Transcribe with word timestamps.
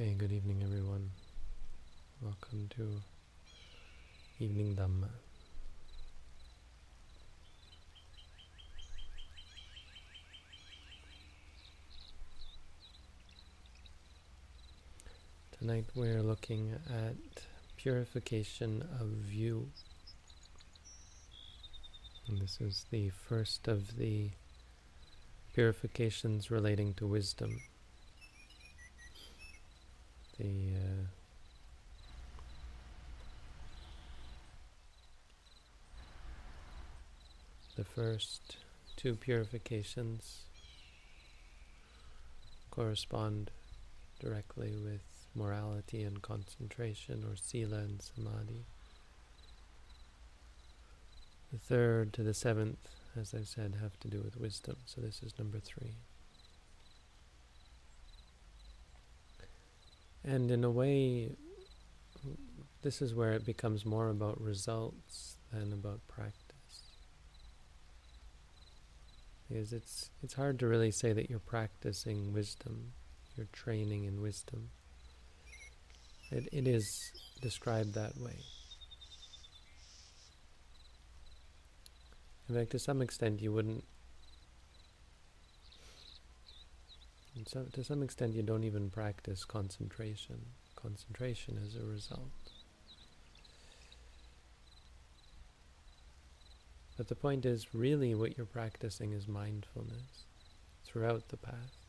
Okay, 0.00 0.14
good 0.14 0.32
evening, 0.32 0.62
everyone. 0.62 1.10
Welcome 2.22 2.70
to 2.74 3.02
Evening 4.38 4.74
Dhamma. 4.74 5.10
Tonight 15.58 15.84
we're 15.94 16.22
looking 16.22 16.72
at 16.88 17.44
purification 17.76 18.82
of 18.98 19.08
view. 19.08 19.68
And 22.26 22.40
this 22.40 22.58
is 22.58 22.86
the 22.90 23.10
first 23.10 23.68
of 23.68 23.98
the 23.98 24.30
purifications 25.52 26.50
relating 26.50 26.94
to 26.94 27.06
wisdom. 27.06 27.60
The 30.40 30.72
uh, 30.74 31.04
the 37.76 37.84
first 37.84 38.56
two 38.96 39.16
purifications 39.16 40.44
correspond 42.70 43.50
directly 44.18 44.72
with 44.82 45.02
morality 45.34 46.04
and 46.04 46.22
concentration, 46.22 47.22
or 47.30 47.36
sila 47.36 47.76
and 47.80 48.00
samadhi. 48.00 48.64
The 51.52 51.58
third 51.58 52.14
to 52.14 52.22
the 52.22 52.32
seventh, 52.32 52.88
as 53.14 53.34
I 53.34 53.42
said, 53.42 53.76
have 53.82 54.00
to 54.00 54.08
do 54.08 54.22
with 54.22 54.38
wisdom. 54.38 54.76
So 54.86 55.02
this 55.02 55.22
is 55.22 55.38
number 55.38 55.58
three. 55.58 55.96
And 60.24 60.50
in 60.50 60.64
a 60.64 60.70
way, 60.70 61.32
this 62.82 63.00
is 63.00 63.14
where 63.14 63.32
it 63.32 63.44
becomes 63.44 63.84
more 63.84 64.08
about 64.08 64.40
results 64.40 65.36
than 65.52 65.72
about 65.72 66.00
practice. 66.08 66.34
Because 69.48 69.72
it's 69.72 70.10
it's 70.22 70.34
hard 70.34 70.58
to 70.60 70.66
really 70.66 70.92
say 70.92 71.12
that 71.12 71.28
you're 71.28 71.38
practicing 71.38 72.32
wisdom, 72.32 72.92
you're 73.36 73.48
training 73.52 74.04
in 74.04 74.22
wisdom. 74.22 74.70
It, 76.30 76.48
it 76.52 76.68
is 76.68 77.10
described 77.40 77.94
that 77.94 78.16
way. 78.16 78.36
In 82.48 82.54
fact, 82.54 82.70
to 82.70 82.78
some 82.78 83.02
extent, 83.02 83.40
you 83.40 83.52
wouldn't. 83.52 83.84
So, 87.46 87.64
to 87.72 87.84
some 87.84 88.02
extent, 88.02 88.34
you 88.34 88.42
don't 88.42 88.64
even 88.64 88.90
practice 88.90 89.44
concentration. 89.44 90.46
Concentration 90.76 91.58
is 91.58 91.76
a 91.76 91.84
result. 91.84 92.30
But 96.96 97.08
the 97.08 97.14
point 97.14 97.46
is, 97.46 97.74
really, 97.74 98.14
what 98.14 98.36
you're 98.36 98.46
practicing 98.46 99.12
is 99.12 99.26
mindfulness 99.26 100.26
throughout 100.84 101.28
the 101.28 101.36
path. 101.36 101.86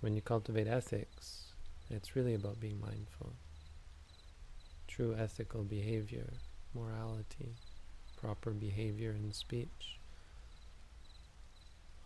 When 0.00 0.14
you 0.16 0.22
cultivate 0.22 0.66
ethics, 0.66 1.52
it's 1.90 2.16
really 2.16 2.34
about 2.34 2.60
being 2.60 2.80
mindful. 2.80 3.34
True 4.88 5.14
ethical 5.16 5.62
behavior, 5.62 6.32
morality, 6.74 7.54
proper 8.16 8.50
behavior 8.50 9.12
in 9.12 9.32
speech 9.32 9.99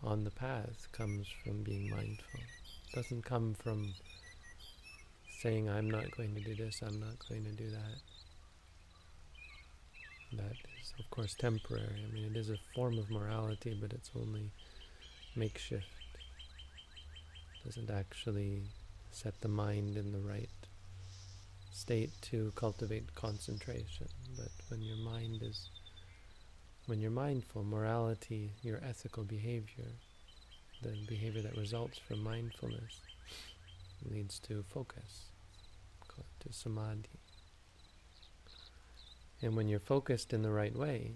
on 0.05 0.23
the 0.23 0.31
path 0.31 0.87
comes 0.91 1.27
from 1.43 1.63
being 1.63 1.89
mindful. 1.89 2.39
It 2.39 2.95
doesn't 2.95 3.25
come 3.25 3.55
from 3.55 3.93
saying, 5.39 5.69
I'm 5.69 5.89
not 5.89 6.15
going 6.15 6.35
to 6.35 6.41
do 6.41 6.55
this, 6.55 6.81
I'm 6.81 6.99
not 6.99 7.17
going 7.27 7.43
to 7.43 7.51
do 7.51 7.69
that. 7.71 7.97
That 10.37 10.57
is, 10.81 10.93
of 10.99 11.09
course, 11.09 11.33
temporary. 11.33 12.03
I 12.07 12.13
mean, 12.13 12.25
it 12.25 12.37
is 12.37 12.49
a 12.49 12.57
form 12.73 12.97
of 12.97 13.09
morality, 13.09 13.77
but 13.79 13.93
it's 13.93 14.11
only 14.15 14.51
makeshift. 15.35 15.85
It 17.61 17.65
doesn't 17.65 17.89
actually 17.89 18.63
set 19.11 19.41
the 19.41 19.47
mind 19.47 19.97
in 19.97 20.11
the 20.11 20.19
right 20.19 20.49
state 21.71 22.11
to 22.21 22.51
cultivate 22.55 23.15
concentration. 23.15 24.07
But 24.37 24.49
when 24.69 24.81
your 24.81 24.97
mind 24.97 25.41
is, 25.41 25.69
when 26.85 27.01
you're 27.01 27.11
mindful, 27.11 27.63
morality, 27.63 28.51
your 28.61 28.79
ethical 28.83 29.23
behavior, 29.23 29.91
the 30.81 30.95
behavior 31.07 31.41
that 31.41 31.57
results 31.57 31.97
from 31.97 32.23
mindfulness, 32.23 32.99
leads 34.09 34.39
to 34.39 34.63
focus, 34.69 35.25
to 36.39 36.53
samadhi. 36.53 37.09
And 39.41 39.55
when 39.55 39.67
you're 39.67 39.79
focused 39.79 40.33
in 40.33 40.41
the 40.41 40.51
right 40.51 40.75
way, 40.75 41.11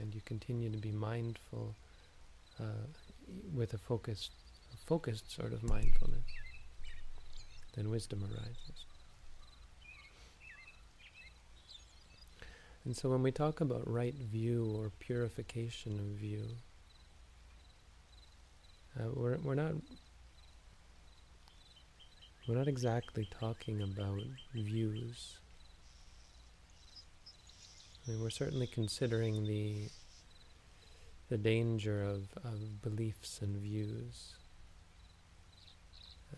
and 0.00 0.14
you 0.14 0.20
continue 0.24 0.70
to 0.70 0.78
be 0.78 0.90
mindful 0.90 1.74
uh, 2.60 2.86
with 3.54 3.74
a 3.74 3.78
focused 3.78 4.30
focused 4.86 5.30
sort 5.34 5.52
of 5.52 5.62
mindfulness, 5.62 6.24
then 7.74 7.88
wisdom 7.90 8.22
arises. 8.22 8.84
And 12.84 12.94
so 12.94 13.08
when 13.08 13.22
we 13.22 13.32
talk 13.32 13.62
about 13.62 13.90
right 13.90 14.14
view 14.14 14.76
or 14.76 14.90
purification 14.98 15.98
of 15.98 16.18
view, 16.18 16.44
uh, 18.98 19.08
we're, 19.14 19.36
we're 19.38 19.54
not 19.54 19.74
we're 22.46 22.56
not 22.56 22.68
exactly 22.68 23.28
talking 23.40 23.82
about 23.82 24.20
views. 24.52 25.38
I 28.06 28.10
mean, 28.10 28.20
we're 28.20 28.30
certainly 28.30 28.66
considering 28.66 29.46
the 29.46 29.88
the 31.30 31.38
danger 31.38 32.02
of, 32.02 32.28
of 32.44 32.82
beliefs 32.82 33.40
and 33.40 33.56
views 33.56 34.34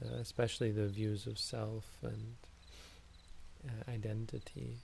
uh, 0.05 0.16
especially 0.16 0.71
the 0.71 0.89
views 0.89 1.27
of 1.27 1.39
self 1.39 1.87
and 2.03 2.37
uh, 3.66 3.91
identity. 3.91 4.78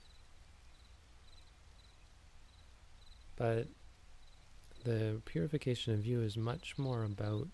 But 3.35 3.67
the 4.83 5.21
purification 5.25 5.93
of 5.93 5.99
view 5.99 6.21
is 6.21 6.35
much 6.35 6.77
more 6.77 7.03
about 7.03 7.47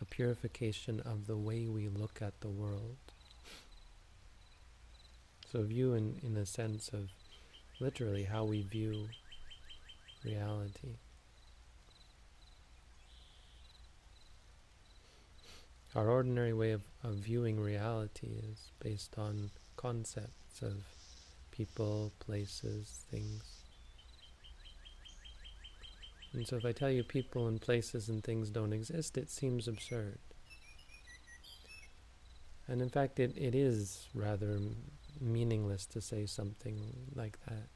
a 0.00 0.04
purification 0.04 1.00
of 1.00 1.26
the 1.26 1.36
way 1.36 1.68
we 1.68 1.88
look 1.88 2.20
at 2.22 2.40
the 2.40 2.48
world. 2.48 2.96
So 5.50 5.62
view 5.62 5.94
in, 5.94 6.18
in 6.22 6.34
the 6.34 6.46
sense 6.46 6.88
of 6.92 7.10
literally 7.80 8.24
how 8.24 8.44
we 8.44 8.62
view 8.62 9.08
reality. 10.24 10.96
Our 15.94 16.08
ordinary 16.08 16.54
way 16.54 16.70
of, 16.72 16.82
of 17.04 17.16
viewing 17.16 17.60
reality 17.60 18.28
is 18.50 18.70
based 18.82 19.18
on 19.18 19.50
concepts 19.76 20.62
of 20.62 20.84
people, 21.50 22.12
places, 22.18 23.04
things. 23.10 23.61
And 26.32 26.46
so 26.46 26.56
if 26.56 26.64
I 26.64 26.72
tell 26.72 26.90
you 26.90 27.02
people 27.02 27.46
and 27.46 27.60
places 27.60 28.08
and 28.08 28.24
things 28.24 28.48
don't 28.48 28.72
exist, 28.72 29.18
it 29.18 29.30
seems 29.30 29.68
absurd. 29.68 30.18
And 32.66 32.80
in 32.80 32.88
fact, 32.88 33.20
it, 33.20 33.36
it 33.36 33.54
is 33.54 34.08
rather 34.14 34.58
meaningless 35.20 35.84
to 35.86 36.00
say 36.00 36.26
something 36.26 36.80
like 37.14 37.38
that. 37.46 37.68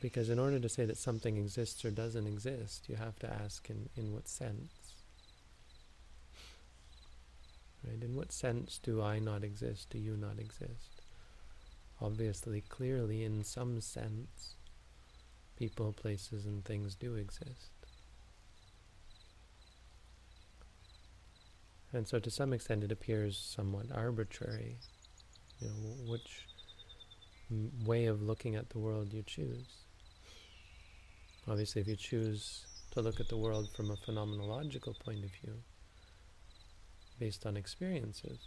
Because 0.00 0.30
in 0.30 0.38
order 0.38 0.58
to 0.58 0.68
say 0.68 0.86
that 0.86 0.96
something 0.96 1.36
exists 1.36 1.84
or 1.84 1.90
doesn't 1.90 2.26
exist, 2.26 2.88
you 2.88 2.96
have 2.96 3.18
to 3.18 3.30
ask 3.30 3.68
in, 3.68 3.90
in 3.96 4.14
what 4.14 4.28
sense. 4.28 4.94
Right? 7.86 8.02
In 8.02 8.16
what 8.16 8.32
sense 8.32 8.80
do 8.82 9.02
I 9.02 9.18
not 9.18 9.44
exist? 9.44 9.90
Do 9.90 9.98
you 9.98 10.16
not 10.16 10.38
exist? 10.38 11.02
Obviously, 12.00 12.62
clearly, 12.62 13.24
in 13.24 13.44
some 13.44 13.82
sense, 13.82 14.54
people, 15.60 15.92
places, 15.92 16.46
and 16.46 16.64
things 16.64 16.94
do 16.94 17.16
exist. 17.16 17.68
And 21.92 22.08
so 22.08 22.18
to 22.18 22.30
some 22.30 22.54
extent 22.54 22.82
it 22.82 22.90
appears 22.90 23.36
somewhat 23.36 23.86
arbitrary, 23.94 24.78
you 25.58 25.68
know, 25.68 26.10
which 26.10 26.46
way 27.84 28.06
of 28.06 28.22
looking 28.22 28.56
at 28.56 28.70
the 28.70 28.78
world 28.78 29.12
you 29.12 29.22
choose. 29.22 29.84
Obviously, 31.46 31.82
if 31.82 31.88
you 31.88 31.96
choose 31.96 32.64
to 32.92 33.02
look 33.02 33.20
at 33.20 33.28
the 33.28 33.36
world 33.36 33.68
from 33.76 33.90
a 33.90 33.96
phenomenological 33.96 34.98
point 34.98 35.24
of 35.24 35.30
view, 35.42 35.56
based 37.18 37.44
on 37.44 37.58
experiences, 37.58 38.38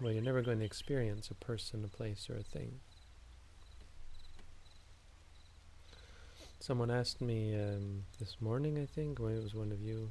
well, 0.00 0.12
you're 0.12 0.22
never 0.22 0.42
going 0.42 0.60
to 0.60 0.64
experience 0.64 1.28
a 1.28 1.34
person, 1.34 1.82
a 1.84 1.88
place, 1.88 2.28
or 2.30 2.36
a 2.36 2.42
thing. 2.44 2.78
Someone 6.66 6.90
asked 6.90 7.20
me 7.20 7.54
um, 7.54 8.04
this 8.18 8.36
morning, 8.40 8.78
I 8.78 8.86
think, 8.86 9.20
or 9.20 9.30
it 9.30 9.42
was 9.42 9.54
one 9.54 9.70
of 9.70 9.82
you 9.82 10.10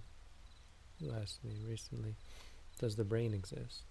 who 0.99 1.11
asked 1.11 1.43
me 1.43 1.55
recently, 1.67 2.13
does 2.77 2.95
the 2.95 3.03
brain 3.03 3.33
exist? 3.33 3.81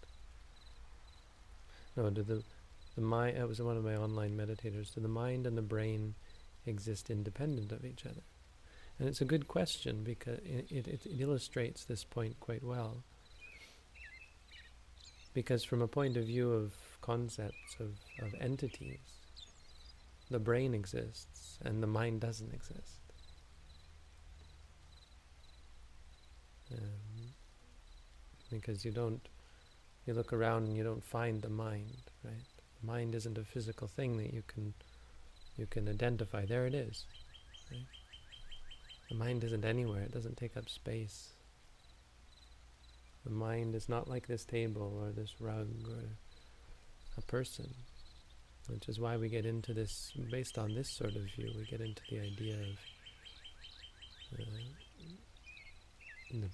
No, 1.96 2.08
do 2.10 2.22
the 2.22 2.44
the 2.94 3.00
mind? 3.00 3.36
It 3.36 3.48
was 3.48 3.60
one 3.60 3.76
of 3.76 3.82
my 3.82 3.96
online 3.96 4.36
meditators. 4.36 4.94
Do 4.94 5.00
the 5.00 5.08
mind 5.08 5.44
and 5.44 5.58
the 5.58 5.62
brain 5.62 6.14
exist 6.64 7.10
independent 7.10 7.72
of 7.72 7.84
each 7.84 8.06
other? 8.06 8.22
And 9.00 9.08
it's 9.08 9.20
a 9.20 9.24
good 9.24 9.48
question 9.48 10.04
because 10.04 10.38
it, 10.44 10.70
it, 10.70 10.86
it 10.86 11.00
illustrates 11.18 11.84
this 11.84 12.04
point 12.04 12.38
quite 12.38 12.62
well. 12.62 13.02
Because 15.34 15.64
from 15.64 15.82
a 15.82 15.88
point 15.88 16.16
of 16.16 16.26
view 16.26 16.52
of 16.52 16.74
concepts 17.00 17.74
of, 17.80 17.96
of 18.24 18.40
entities, 18.40 19.00
the 20.32 20.38
brain 20.38 20.74
exists 20.74 21.58
and 21.64 21.82
the 21.82 21.86
mind 21.86 22.20
doesn't 22.20 22.52
exist. 22.52 23.00
Um, 26.72 27.34
because 28.50 28.84
you 28.84 28.90
don't, 28.90 29.20
you 30.06 30.14
look 30.14 30.32
around 30.32 30.66
and 30.66 30.76
you 30.76 30.82
don't 30.82 31.04
find 31.04 31.42
the 31.42 31.50
mind, 31.50 32.10
right? 32.24 32.44
The 32.80 32.86
mind 32.86 33.14
isn't 33.14 33.38
a 33.38 33.44
physical 33.44 33.88
thing 33.88 34.16
that 34.18 34.32
you 34.32 34.42
can, 34.46 34.74
you 35.56 35.66
can 35.66 35.88
identify. 35.88 36.46
There 36.46 36.66
it 36.66 36.74
is, 36.74 37.04
right? 37.70 37.86
The 39.08 39.14
mind 39.16 39.44
isn't 39.44 39.64
anywhere. 39.64 40.02
It 40.02 40.12
doesn't 40.12 40.38
take 40.38 40.56
up 40.56 40.68
space. 40.68 41.32
The 43.24 43.30
mind 43.30 43.74
is 43.74 43.88
not 43.88 44.08
like 44.08 44.26
this 44.26 44.44
table 44.44 44.98
or 45.00 45.12
this 45.12 45.40
rug 45.40 45.68
or 45.88 46.16
a 47.18 47.22
person 47.22 47.72
which 48.68 48.88
is 48.88 48.98
why 48.98 49.16
we 49.16 49.28
get 49.28 49.44
into 49.44 49.72
this, 49.74 50.12
based 50.30 50.58
on 50.58 50.74
this 50.74 50.88
sort 50.88 51.14
of 51.16 51.22
view, 51.36 51.52
we 51.56 51.64
get 51.64 51.80
into 51.80 52.02
the 52.10 52.20
idea 52.20 52.54
of 52.54 52.78
uh, 54.40 54.44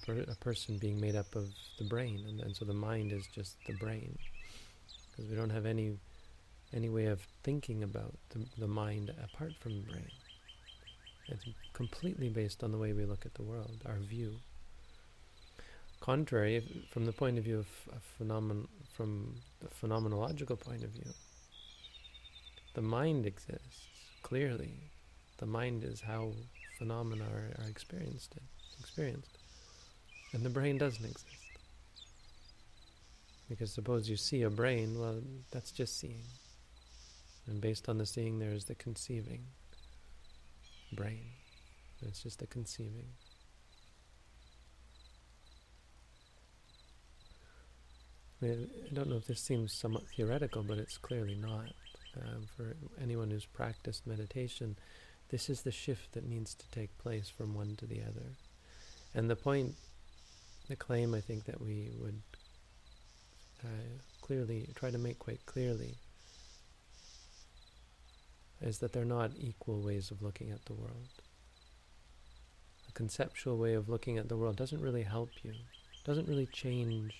per 0.05 0.19
a 0.19 0.35
person 0.35 0.77
being 0.77 0.99
made 0.99 1.15
up 1.15 1.35
of 1.35 1.47
the 1.77 1.85
brain, 1.85 2.25
and, 2.27 2.39
and 2.41 2.55
so 2.55 2.65
the 2.65 2.73
mind 2.73 3.11
is 3.11 3.27
just 3.33 3.55
the 3.65 3.73
brain, 3.73 4.17
because 5.11 5.29
we 5.29 5.35
don't 5.35 5.51
have 5.51 5.65
any 5.65 5.97
any 6.73 6.89
way 6.89 7.05
of 7.05 7.19
thinking 7.43 7.83
about 7.83 8.13
the, 8.29 8.45
the 8.59 8.67
mind 8.67 9.11
apart 9.23 9.53
from 9.59 9.73
the 9.75 9.91
brain. 9.91 10.11
It's 11.27 11.43
completely 11.73 12.29
based 12.29 12.63
on 12.63 12.71
the 12.71 12.77
way 12.77 12.93
we 12.93 13.05
look 13.05 13.25
at 13.25 13.33
the 13.35 13.43
world, 13.43 13.77
our 13.85 13.97
view. 13.97 14.35
Contrary, 15.99 16.63
from 16.91 17.05
the 17.05 17.11
point 17.11 17.37
of 17.37 17.43
view 17.43 17.59
of, 17.59 17.67
of 17.91 18.01
phenomenon, 18.17 18.67
from 18.93 19.35
the 19.61 19.67
phenomenological 19.67 20.59
point 20.59 20.83
of 20.83 20.91
view, 20.91 21.11
the 22.73 22.81
mind 22.81 23.25
exists, 23.25 23.87
clearly. 24.21 24.73
The 25.37 25.45
mind 25.45 25.83
is 25.83 26.01
how 26.01 26.31
phenomena 26.77 27.25
are, 27.25 27.63
are 27.63 27.69
experienced, 27.69 28.35
experienced. 28.79 29.37
And 30.33 30.43
the 30.43 30.49
brain 30.49 30.77
doesn't 30.77 31.03
exist. 31.03 31.25
Because 33.49 33.73
suppose 33.73 34.07
you 34.07 34.15
see 34.15 34.43
a 34.43 34.49
brain, 34.49 34.99
well, 34.99 35.21
that's 35.51 35.71
just 35.71 35.99
seeing. 35.99 36.23
And 37.47 37.59
based 37.59 37.89
on 37.89 37.97
the 37.97 38.05
seeing, 38.05 38.37
there 38.37 38.51
is 38.51 38.65
the 38.65 38.75
conceiving 38.75 39.43
brain. 40.93 41.25
It's 42.01 42.21
just 42.21 42.39
the 42.39 42.47
conceiving. 42.47 43.07
I, 48.41 48.55
don't 48.93 49.09
know 49.09 49.17
if 49.17 49.25
this 49.25 49.41
seems 49.41 49.73
somewhat 49.73 50.03
theoretical, 50.15 50.63
but 50.63 50.77
it's 50.77 50.97
clearly 50.97 51.35
not 51.35 51.65
um, 52.21 52.45
for 52.55 52.75
anyone 53.01 53.31
who's 53.31 53.45
practiced 53.45 54.07
meditation, 54.07 54.75
this 55.29 55.49
is 55.49 55.61
the 55.61 55.71
shift 55.71 56.13
that 56.13 56.27
needs 56.27 56.53
to 56.55 56.69
take 56.71 56.97
place 56.97 57.29
from 57.29 57.53
one 57.53 57.75
to 57.77 57.85
the 57.85 58.01
other. 58.01 58.35
And 59.13 59.29
the 59.29 59.35
point, 59.35 59.75
the 60.67 60.75
claim 60.75 61.13
I 61.13 61.21
think 61.21 61.45
that 61.45 61.61
we 61.61 61.89
would 61.99 62.21
uh, 63.63 63.99
clearly 64.21 64.69
try 64.75 64.91
to 64.91 64.97
make 64.97 65.19
quite 65.19 65.45
clearly 65.45 65.95
is 68.61 68.79
that 68.79 68.93
they're 68.93 69.05
not 69.05 69.31
equal 69.39 69.81
ways 69.81 70.11
of 70.11 70.21
looking 70.21 70.51
at 70.51 70.65
the 70.65 70.73
world. 70.73 71.07
A 72.87 72.91
conceptual 72.91 73.57
way 73.57 73.73
of 73.73 73.89
looking 73.89 74.17
at 74.17 74.29
the 74.29 74.37
world 74.37 74.57
doesn't 74.57 74.81
really 74.81 75.03
help 75.03 75.29
you, 75.43 75.53
doesn't 76.03 76.27
really 76.27 76.47
change, 76.47 77.13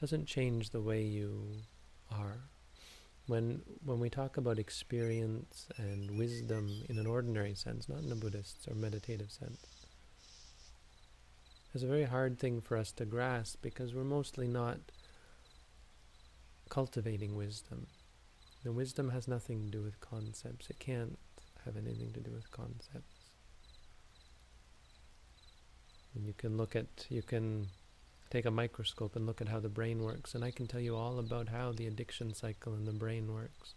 doesn't 0.00 0.26
change 0.26 0.70
the 0.70 0.80
way 0.80 1.02
you 1.02 1.62
are. 2.10 2.40
When, 3.26 3.62
when 3.84 3.98
we 3.98 4.08
talk 4.08 4.36
about 4.36 4.58
experience 4.58 5.66
and 5.76 6.16
wisdom 6.16 6.70
in 6.88 6.98
an 6.98 7.06
ordinary 7.06 7.54
sense, 7.54 7.88
not 7.88 8.02
in 8.02 8.12
a 8.12 8.14
Buddhist 8.14 8.68
or 8.68 8.74
meditative 8.74 9.32
sense, 9.32 9.66
it's 11.74 11.82
a 11.82 11.88
very 11.88 12.04
hard 12.04 12.38
thing 12.38 12.60
for 12.60 12.76
us 12.76 12.92
to 12.92 13.04
grasp 13.04 13.60
because 13.62 13.94
we're 13.94 14.04
mostly 14.04 14.46
not 14.46 14.78
cultivating 16.68 17.36
wisdom. 17.36 17.86
The 18.64 18.72
wisdom 18.72 19.10
has 19.10 19.28
nothing 19.28 19.64
to 19.64 19.70
do 19.70 19.82
with 19.82 20.00
concepts. 20.00 20.70
It 20.70 20.78
can't 20.78 21.18
have 21.64 21.76
anything 21.76 22.12
to 22.14 22.20
do 22.20 22.30
with 22.30 22.50
concepts. 22.50 23.14
And 26.14 26.26
you 26.26 26.32
can 26.32 26.56
look 26.56 26.74
at, 26.74 27.06
you 27.10 27.22
can 27.22 27.66
take 28.30 28.44
a 28.44 28.50
microscope 28.50 29.16
and 29.16 29.26
look 29.26 29.40
at 29.40 29.48
how 29.48 29.60
the 29.60 29.68
brain 29.68 30.02
works, 30.02 30.34
and 30.34 30.44
I 30.44 30.50
can 30.50 30.66
tell 30.66 30.80
you 30.80 30.96
all 30.96 31.18
about 31.18 31.48
how 31.48 31.72
the 31.72 31.86
addiction 31.86 32.34
cycle 32.34 32.74
in 32.74 32.84
the 32.84 32.92
brain 32.92 33.32
works. 33.32 33.74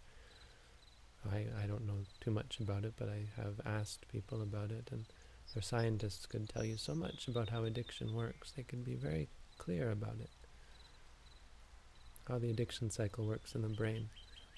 I, 1.32 1.46
I 1.62 1.68
don't 1.68 1.86
know 1.86 2.00
too 2.22 2.32
much 2.32 2.60
about 2.60 2.86
it, 2.86 2.94
but 2.98 3.10
I 3.10 3.42
have 3.42 3.60
asked 3.66 4.08
people 4.12 4.42
about 4.42 4.72
it, 4.72 4.90
and 4.92 5.06
their 5.54 5.62
scientists 5.62 6.26
could 6.26 6.50
tell 6.50 6.64
you 6.64 6.78
so 6.78 6.96
much 6.96 7.28
about 7.28 7.50
how 7.50 7.64
addiction 7.64 8.14
works. 8.14 8.52
They 8.52 8.64
can 8.64 8.84
be 8.84 8.96
very 8.96 9.28
clear 9.58 9.92
about 9.92 10.16
it, 10.20 10.30
how 12.28 12.40
the 12.40 12.50
addiction 12.50 12.90
cycle 12.90 13.26
works 13.26 13.56
in 13.56 13.62
the 13.62 13.70
brain, 13.70 14.10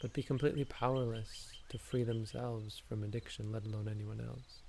but 0.02 0.14
be 0.14 0.24
completely 0.24 0.66
powerless 0.66 1.52
to 1.70 1.78
free 1.78 2.04
themselves 2.04 2.82
from 2.88 3.04
addiction, 3.04 3.52
let 3.52 3.66
alone 3.66 3.90
anyone 3.90 4.22
else. 4.22 4.62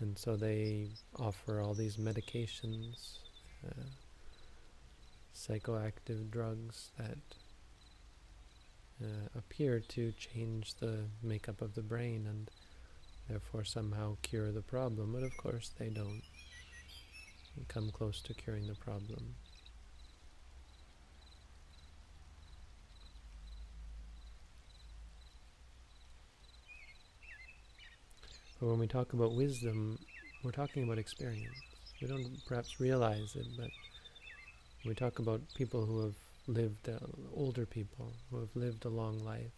And 0.00 0.18
so 0.18 0.36
they 0.36 0.88
offer 1.16 1.60
all 1.60 1.74
these 1.74 1.96
medications 1.96 3.18
psychoactive 5.34 6.30
drugs 6.30 6.90
that 6.98 7.18
uh, 9.02 9.28
appear 9.36 9.80
to 9.80 10.12
change 10.12 10.74
the 10.74 11.00
makeup 11.22 11.60
of 11.60 11.74
the 11.74 11.82
brain 11.82 12.26
and 12.28 12.50
therefore 13.28 13.64
somehow 13.64 14.16
cure 14.22 14.52
the 14.52 14.62
problem, 14.62 15.12
but 15.12 15.22
of 15.22 15.36
course 15.36 15.70
they 15.78 15.88
don't 15.88 16.22
come 17.68 17.90
close 17.90 18.20
to 18.20 18.34
curing 18.34 18.66
the 18.66 18.74
problem. 18.74 19.34
But 28.60 28.68
when 28.68 28.78
we 28.78 28.86
talk 28.86 29.12
about 29.12 29.34
wisdom, 29.34 29.98
we're 30.42 30.52
talking 30.52 30.84
about 30.84 30.98
experience. 30.98 31.73
We 32.00 32.08
don't 32.08 32.44
perhaps 32.46 32.80
realize 32.80 33.36
it, 33.36 33.46
but 33.56 33.70
we 34.84 34.94
talk 34.94 35.18
about 35.18 35.40
people 35.54 35.86
who 35.86 36.02
have 36.04 36.14
lived, 36.46 36.88
uh, 36.88 36.98
older 37.34 37.64
people 37.64 38.12
who 38.30 38.40
have 38.40 38.54
lived 38.54 38.84
a 38.84 38.90
long 38.90 39.24
life, 39.24 39.52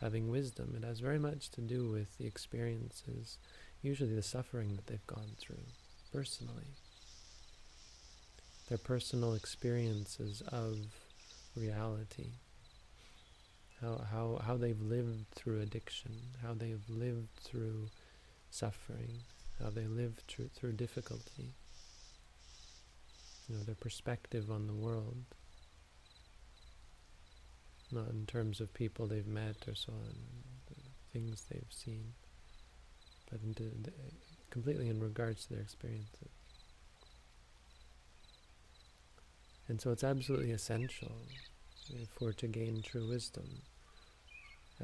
having 0.00 0.28
wisdom. 0.28 0.74
It 0.76 0.84
has 0.84 1.00
very 1.00 1.18
much 1.18 1.50
to 1.52 1.60
do 1.60 1.88
with 1.88 2.18
the 2.18 2.26
experiences, 2.26 3.38
usually 3.82 4.14
the 4.14 4.22
suffering 4.22 4.76
that 4.76 4.86
they've 4.86 5.06
gone 5.06 5.36
through 5.38 5.64
personally. 6.12 6.74
Their 8.68 8.78
personal 8.78 9.34
experiences 9.34 10.42
of 10.48 10.78
reality. 11.56 12.32
How, 13.80 14.02
how, 14.10 14.40
how 14.46 14.56
they've 14.56 14.80
lived 14.80 15.26
through 15.34 15.60
addiction, 15.60 16.12
how 16.42 16.54
they've 16.54 16.88
lived 16.88 17.28
through 17.42 17.90
suffering, 18.50 19.20
how 19.62 19.70
they 19.70 19.86
live 19.86 20.20
through, 20.28 20.48
through 20.54 20.72
difficulty, 20.72 21.54
you 23.48 23.56
know, 23.56 23.62
their 23.62 23.74
perspective 23.74 24.50
on 24.50 24.66
the 24.66 24.74
world, 24.74 25.24
not 27.92 28.08
in 28.08 28.26
terms 28.26 28.60
of 28.60 28.72
people 28.74 29.06
they've 29.06 29.26
met 29.26 29.56
or 29.68 29.74
so 29.74 29.92
on, 29.92 30.14
things 31.12 31.44
they've 31.50 31.64
seen, 31.70 32.12
but 33.30 33.40
into 33.42 33.70
completely 34.50 34.88
in 34.88 35.00
regards 35.00 35.46
to 35.46 35.54
their 35.54 35.62
experiences. 35.62 36.28
And 39.68 39.80
so 39.80 39.90
it's 39.90 40.04
absolutely 40.04 40.50
essential 40.50 41.12
if 41.90 42.08
we're 42.20 42.32
to 42.32 42.46
gain 42.46 42.82
true 42.82 43.08
wisdom 43.08 43.62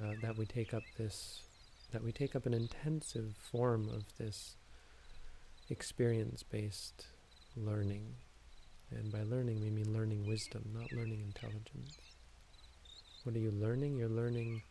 uh, 0.00 0.12
that 0.22 0.36
we 0.36 0.46
take 0.46 0.72
up 0.72 0.82
this, 0.96 1.42
that 1.92 2.02
we 2.02 2.12
take 2.12 2.34
up 2.34 2.46
an 2.46 2.54
intensive 2.54 3.34
form 3.50 3.88
of 3.88 4.04
this 4.18 4.56
experience 5.70 6.42
based 6.42 7.06
learning. 7.56 8.14
And 8.90 9.12
by 9.12 9.22
learning, 9.22 9.60
we 9.60 9.70
mean 9.70 9.92
learning 9.92 10.26
wisdom, 10.26 10.64
not 10.74 10.92
learning 10.92 11.22
intelligence. 11.24 11.96
What 13.22 13.36
are 13.36 13.38
you 13.38 13.52
learning? 13.52 13.96
You're 13.96 14.08
learning 14.08 14.62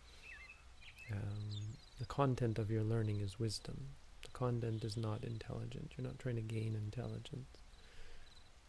um, 1.11 1.75
the 1.99 2.05
content 2.05 2.59
of 2.59 2.69
your 2.69 2.83
learning 2.83 3.21
is 3.21 3.39
wisdom. 3.39 3.77
The 4.23 4.31
content 4.31 4.83
is 4.83 4.97
not 4.97 5.23
intelligent. 5.23 5.93
You're 5.97 6.07
not 6.07 6.19
trying 6.19 6.35
to 6.35 6.41
gain 6.41 6.75
intelligence. 6.75 7.47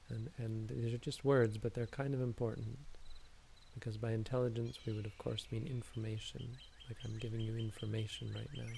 And 0.09 0.31
and 0.39 0.69
these 0.69 0.93
are 0.93 0.99
just 0.99 1.25
words, 1.25 1.59
but 1.59 1.75
they're 1.75 1.87
kind 1.87 2.15
of 2.15 2.21
important. 2.21 2.79
Because 3.75 3.97
by 3.97 4.13
intelligence 4.13 4.79
we 4.87 4.93
would 4.93 5.07
of 5.07 5.17
course 5.19 5.47
mean 5.51 5.67
information. 5.67 6.57
Like 6.89 6.99
I'm 7.05 7.19
giving 7.19 7.41
you 7.41 7.57
information 7.57 8.33
right 8.35 8.49
now. 8.57 8.73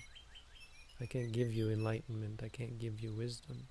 I 1.02 1.06
can't 1.06 1.32
give 1.32 1.52
you 1.52 1.68
enlightenment, 1.68 2.42
I 2.44 2.48
can't 2.48 2.78
give 2.78 3.00
you 3.00 3.12
wisdom. 3.12 3.66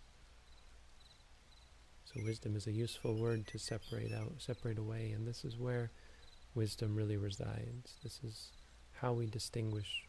So 2.03 2.19
wisdom 2.25 2.57
is 2.57 2.67
a 2.67 2.73
useful 2.73 3.15
word 3.15 3.47
to 3.47 3.57
separate 3.57 4.11
out, 4.11 4.33
separate 4.39 4.77
away, 4.77 5.11
and 5.15 5.25
this 5.25 5.45
is 5.45 5.57
where 5.57 5.91
wisdom 6.55 6.93
really 6.93 7.15
resides. 7.15 7.95
This 8.03 8.19
is 8.21 8.50
how 9.00 9.13
we 9.13 9.27
distinguish 9.27 10.03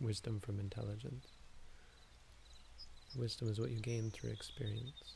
wisdom 0.00 0.40
from 0.40 0.58
intelligence. 0.58 1.28
Wisdom 3.16 3.48
is 3.48 3.60
what 3.60 3.70
you 3.70 3.78
gain 3.78 4.10
through 4.10 4.30
experience. 4.30 5.14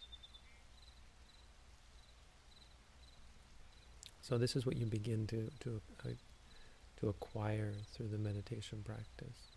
So 4.21 4.39
this 4.39 4.55
is 4.55 4.65
what 4.65 4.77
you 4.77 4.87
begin 4.87 5.27
to 5.27 5.51
to 5.61 5.81
uh, 6.07 6.11
to 7.01 7.09
acquire 7.09 7.75
through 7.93 8.09
the 8.09 8.19
meditation 8.19 8.83
practice. 8.85 9.52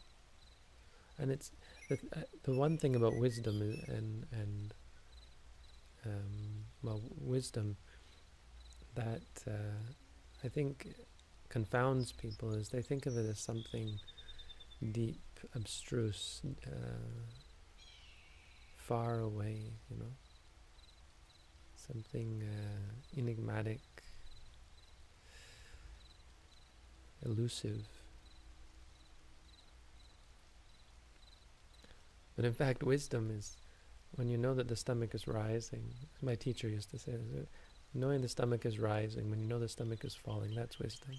And 1.17 1.31
it's 1.31 1.51
the, 1.89 1.97
uh, 2.15 2.21
the 2.43 2.53
one 2.53 2.77
thing 2.77 2.95
about 2.95 3.15
wisdom 3.15 3.61
and 3.87 4.25
and 4.31 4.73
um, 6.05 6.65
well 6.83 7.01
wisdom 7.19 7.77
that 8.95 9.21
uh, 9.47 9.81
I 10.43 10.47
think 10.47 10.87
confounds 11.49 12.11
people 12.11 12.53
is 12.53 12.69
they 12.69 12.81
think 12.81 13.05
of 13.05 13.17
it 13.17 13.29
as 13.29 13.39
something 13.39 13.99
deep, 14.91 15.21
abstruse, 15.55 16.41
uh, 16.67 16.71
far 18.77 19.19
away, 19.19 19.73
you 19.89 19.97
know, 19.97 20.13
something 21.75 22.43
uh, 22.43 23.19
enigmatic, 23.19 23.81
elusive. 27.25 27.85
But 32.35 32.45
in 32.45 32.53
fact, 32.53 32.83
wisdom 32.83 33.31
is 33.31 33.57
when 34.15 34.27
you 34.27 34.37
know 34.37 34.53
that 34.53 34.67
the 34.67 34.75
stomach 34.75 35.15
is 35.15 35.27
rising. 35.27 35.93
My 36.21 36.35
teacher 36.35 36.67
used 36.67 36.91
to 36.91 36.99
say, 36.99 37.13
knowing 37.93 38.21
the 38.21 38.27
stomach 38.27 38.65
is 38.65 38.79
rising, 38.79 39.29
when 39.29 39.39
you 39.39 39.47
know 39.47 39.59
the 39.59 39.69
stomach 39.69 40.03
is 40.03 40.15
falling, 40.15 40.53
that's 40.55 40.79
wisdom. 40.79 41.11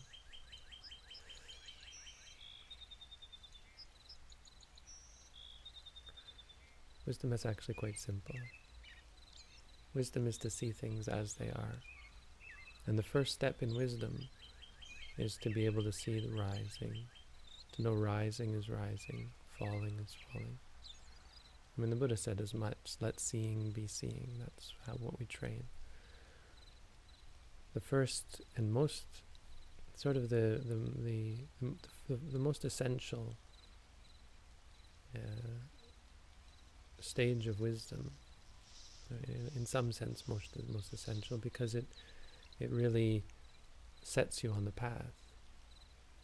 Wisdom 7.07 7.33
is 7.33 7.47
actually 7.47 7.75
quite 7.75 7.99
simple. 7.99 8.35
Wisdom 9.95 10.27
is 10.27 10.37
to 10.39 10.51
see 10.51 10.73
things 10.73 11.07
as 11.07 11.35
they 11.35 11.49
are. 11.49 11.77
And 12.87 12.99
the 12.99 13.03
first 13.03 13.33
step 13.33 13.63
in 13.63 13.75
wisdom 13.75 14.19
is 15.17 15.37
to 15.43 15.51
be 15.51 15.67
able 15.67 15.83
to 15.85 15.93
see 15.93 16.21
the 16.21 16.37
rising, 16.37 17.05
to 17.73 17.83
know 17.83 17.95
rising 17.95 18.55
is 18.55 18.69
rising, 18.69 19.31
falling 19.59 19.99
is 20.03 20.15
falling. 20.33 20.59
I 21.77 21.81
mean, 21.81 21.91
the 21.91 21.97
Buddha 21.97 22.17
said 22.17 22.41
as 22.41 22.55
much, 22.55 22.97
let 23.01 23.21
seeing 23.21 23.71
be 23.71 23.87
seeing. 23.87 24.31
That's 24.39 24.73
how 24.87 24.95
what 24.95 25.19
we 25.19 25.27
train. 25.27 25.65
The 27.75 27.81
first 27.81 28.41
and 28.57 28.73
most, 28.73 29.05
sort 29.95 30.17
of 30.17 30.31
the, 30.31 30.63
the, 30.65 30.77
the, 31.03 31.35
the, 32.09 32.17
the 32.33 32.39
most 32.39 32.65
essential 32.65 33.35
uh, 35.15 35.19
stage 37.01 37.47
of 37.47 37.61
wisdom, 37.61 38.13
uh, 39.13 39.17
in, 39.29 39.51
in 39.61 39.67
some 39.67 39.93
sense 39.93 40.27
most 40.27 40.57
most 40.73 40.93
essential, 40.93 41.37
because 41.37 41.75
it 41.75 41.87
it 42.59 42.71
really 42.71 43.23
sets 44.03 44.43
you 44.43 44.51
on 44.51 44.65
the 44.65 44.73
path. 44.73 45.13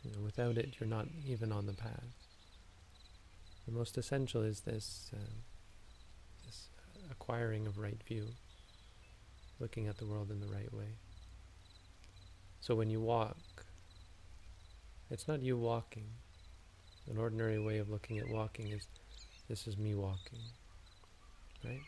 You 0.02 0.12
know, 0.12 0.20
without 0.22 0.56
it, 0.56 0.76
you're 0.80 0.88
not 0.88 1.06
even 1.26 1.52
on 1.52 1.66
the 1.66 1.74
path. 1.74 2.21
The 3.66 3.72
most 3.72 3.96
essential 3.96 4.42
is 4.42 4.60
this 4.60 5.10
uh, 5.14 5.34
this 6.44 6.68
acquiring 7.10 7.66
of 7.66 7.78
right 7.78 8.00
view, 8.06 8.26
looking 9.60 9.86
at 9.86 9.98
the 9.98 10.06
world 10.06 10.30
in 10.30 10.40
the 10.40 10.48
right 10.48 10.72
way. 10.72 10.96
So 12.60 12.74
when 12.74 12.90
you 12.90 13.00
walk, 13.00 13.64
it's 15.10 15.28
not 15.28 15.42
you 15.42 15.56
walking. 15.56 16.06
An 17.10 17.18
ordinary 17.18 17.58
way 17.58 17.78
of 17.78 17.90
looking 17.90 18.18
at 18.18 18.28
walking 18.28 18.68
is 18.68 18.86
this 19.48 19.66
is 19.66 19.76
me 19.76 19.94
walking 19.94 20.38
right? 21.64 21.80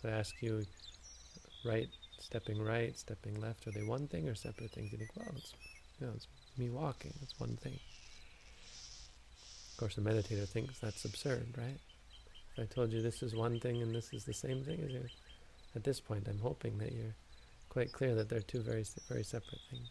So 0.00 0.08
I 0.08 0.12
ask 0.12 0.34
you, 0.40 0.64
right, 1.64 1.88
stepping 2.20 2.62
right, 2.62 2.96
stepping 2.98 3.40
left, 3.40 3.66
are 3.66 3.72
they 3.72 3.82
one 3.82 4.08
thing 4.08 4.28
or 4.28 4.34
separate 4.34 4.72
things? 4.72 4.92
You 4.92 4.98
think, 4.98 5.10
well, 5.16 5.28
it's, 5.36 5.54
you 6.00 6.06
know, 6.06 6.12
it's 6.14 6.26
me 6.56 6.70
walking, 6.70 7.14
it's 7.22 7.38
one 7.38 7.56
thing. 7.56 7.78
Of 9.74 9.78
course, 9.78 9.96
the 9.96 10.02
meditator 10.02 10.48
thinks 10.48 10.78
that's 10.78 11.04
absurd, 11.04 11.48
right? 11.58 11.80
If 12.56 12.62
I 12.62 12.72
told 12.72 12.92
you 12.92 13.02
this 13.02 13.24
is 13.24 13.34
one 13.34 13.58
thing 13.58 13.82
and 13.82 13.92
this 13.92 14.12
is 14.12 14.24
the 14.24 14.32
same 14.32 14.62
thing, 14.62 14.80
as 14.86 14.92
you, 14.92 15.02
at 15.74 15.82
this 15.82 15.98
point, 15.98 16.28
I'm 16.28 16.38
hoping 16.38 16.78
that 16.78 16.92
you're 16.92 17.16
quite 17.70 17.92
clear 17.92 18.14
that 18.14 18.28
they're 18.28 18.40
two 18.40 18.60
very, 18.60 18.84
very 19.08 19.24
separate 19.24 19.58
things. 19.68 19.88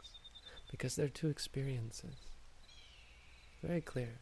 Because 0.71 0.95
they're 0.95 1.09
two 1.09 1.27
experiences. 1.27 2.15
Very 3.61 3.81
clear. 3.81 4.21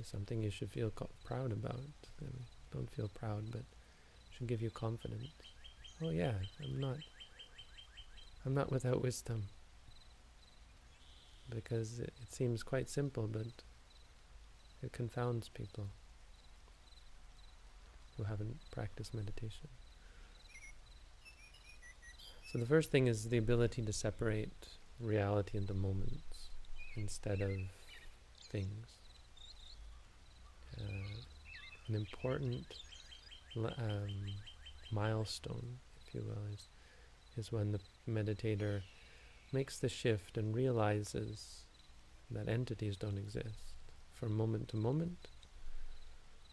It's 0.00 0.10
something 0.10 0.42
you 0.42 0.50
should 0.50 0.72
feel 0.72 0.92
proud 1.24 1.52
about. 1.52 1.76
I 1.76 2.24
mean, 2.24 2.40
don't 2.72 2.90
feel 2.90 3.08
proud, 3.14 3.52
but 3.52 3.62
should 4.36 4.48
give 4.48 4.62
you 4.62 4.70
confidence. 4.70 5.28
Oh 6.02 6.10
yeah, 6.10 6.32
I'm 6.60 6.80
not 6.80 6.96
I'm 8.44 8.54
not 8.54 8.72
without 8.72 9.00
wisdom. 9.00 9.44
Because 11.52 11.98
it, 11.98 12.12
it 12.22 12.32
seems 12.32 12.62
quite 12.62 12.88
simple, 12.88 13.26
but 13.26 13.46
it 14.82 14.92
confounds 14.92 15.48
people 15.48 15.88
who 18.16 18.24
haven't 18.24 18.56
practiced 18.70 19.14
meditation. 19.14 19.68
So 22.52 22.58
the 22.58 22.66
first 22.66 22.90
thing 22.90 23.06
is 23.06 23.28
the 23.28 23.38
ability 23.38 23.82
to 23.82 23.92
separate 23.92 24.50
reality 25.00 25.56
into 25.56 25.74
moments 25.74 26.48
instead 26.96 27.40
of 27.40 27.52
things. 28.50 28.86
Uh, 30.78 30.82
an 31.88 31.94
important 31.94 32.64
um, 33.56 34.08
milestone, 34.92 35.78
if 36.06 36.14
you 36.14 36.22
will, 36.22 36.52
is, 36.52 36.68
is 37.36 37.52
when 37.52 37.72
the 37.72 37.80
meditator 38.08 38.82
makes 39.52 39.78
the 39.78 39.88
shift 39.88 40.36
and 40.36 40.54
realizes 40.54 41.64
that 42.30 42.48
entities 42.48 42.96
don't 42.96 43.18
exist. 43.18 43.74
From 44.12 44.36
moment 44.36 44.68
to 44.68 44.76
moment, 44.76 45.28